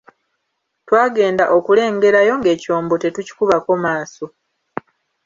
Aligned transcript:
Twagenda 0.87 1.45
okulengerayo 1.57 2.33
ng'ekyombo 2.39 2.95
tetukikubako 3.01 3.71
maaso. 3.83 4.25